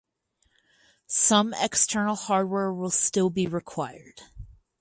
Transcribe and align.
Some 1.05 1.53
external 1.53 2.15
hardware 2.15 2.73
will 2.73 2.89
still 2.89 3.29
be 3.29 3.45
required. 3.45 4.19